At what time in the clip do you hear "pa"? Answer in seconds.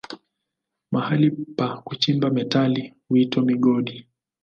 1.57-1.77